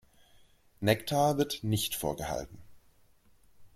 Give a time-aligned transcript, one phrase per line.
[0.81, 2.57] Nektar wird nicht vorgehalten.